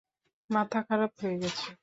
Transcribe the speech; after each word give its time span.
মাথা 0.49 0.79
খারাপ 0.87 1.11
হয়ে 1.21 1.37
গেছে? 1.41 1.67